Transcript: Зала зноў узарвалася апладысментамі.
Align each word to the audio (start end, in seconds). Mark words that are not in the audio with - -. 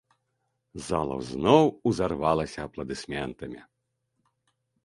Зала 0.85 1.17
зноў 1.31 1.65
узарвалася 1.91 2.59
апладысментамі. 2.67 3.61